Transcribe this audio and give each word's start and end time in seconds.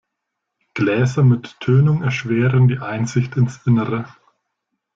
Gläser 0.73 1.21
mit 1.23 1.59
Tönung 1.59 2.01
erschweren 2.01 2.67
die 2.67 2.79
Einsicht 2.79 3.37
ins 3.37 3.63
Innere. 3.67 4.07